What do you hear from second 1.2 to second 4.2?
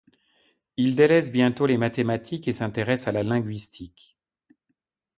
bientôt les mathématiques et s'intéresse à la linguistique.